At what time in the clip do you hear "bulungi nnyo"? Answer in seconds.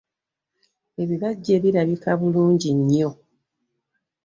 2.19-3.09